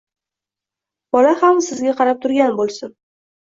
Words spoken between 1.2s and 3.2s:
ham sizga qarab turgan bo‘lsin.